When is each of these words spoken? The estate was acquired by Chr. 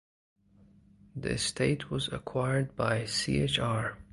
The 1.15 1.33
estate 1.33 1.91
was 1.91 2.07
acquired 2.11 2.75
by 2.75 3.05
Chr. 3.05 3.99